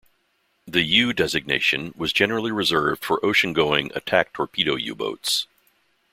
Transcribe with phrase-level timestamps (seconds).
[0.65, 5.45] The "U" designation was generally reserved for ocean-going attack torpedo U-boats.